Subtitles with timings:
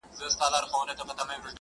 [0.09, 1.49] زه به څنگه ستا ښکارونو ته زړه ښه کړم؛